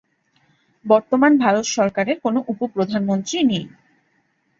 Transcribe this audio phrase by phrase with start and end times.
[0.85, 3.65] বর্তমান ভারত সরকারের কোনো উপ-প্রধানমন্ত্রী নেই।